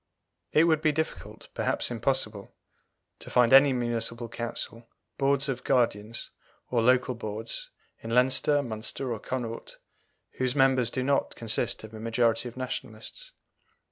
[0.51, 2.55] It would be difficult, perhaps impossible,
[3.19, 4.89] to find any Municipal Council,
[5.19, 6.31] Boards of Guardians,
[6.71, 9.77] or Local Boards, in Leinster, Munster, or Connaught,
[10.39, 13.31] whose members do not consist of a majority of Nationalists.